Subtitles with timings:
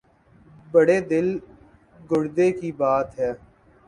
[0.71, 1.27] بڑے دل
[2.09, 3.31] گردے کی بات ہے۔